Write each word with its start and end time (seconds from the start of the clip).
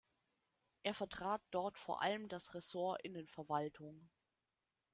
Er 0.81 0.95
vertrat 0.95 1.43
dort 1.51 1.77
vor 1.77 2.01
allem 2.01 2.27
das 2.27 2.55
Ressort 2.55 3.03
Innenverwaltung. 3.03 4.09